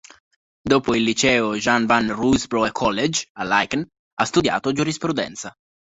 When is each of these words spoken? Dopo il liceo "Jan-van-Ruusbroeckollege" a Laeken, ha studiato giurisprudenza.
Dopo 0.63 0.95
il 0.95 1.03
liceo 1.03 1.53
"Jan-van-Ruusbroeckollege" 1.55 3.27
a 3.33 3.43
Laeken, 3.43 3.87
ha 4.15 4.25
studiato 4.25 4.71
giurisprudenza. 4.71 5.53